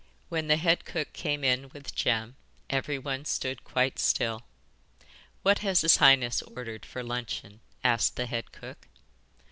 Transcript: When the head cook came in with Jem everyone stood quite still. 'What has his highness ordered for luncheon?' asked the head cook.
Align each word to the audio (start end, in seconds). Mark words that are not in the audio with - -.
When 0.29 0.47
the 0.47 0.57
head 0.57 0.83
cook 0.83 1.13
came 1.13 1.43
in 1.43 1.69
with 1.73 1.93
Jem 1.93 2.35
everyone 2.71 3.23
stood 3.25 3.63
quite 3.63 3.99
still. 3.99 4.41
'What 5.43 5.59
has 5.59 5.81
his 5.81 5.97
highness 5.97 6.41
ordered 6.41 6.87
for 6.87 7.03
luncheon?' 7.03 7.59
asked 7.83 8.15
the 8.15 8.25
head 8.25 8.51
cook. 8.51 8.87